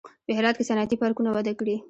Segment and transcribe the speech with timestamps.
[0.25, 1.75] په هرات کې صنعتي پارکونه وده کړې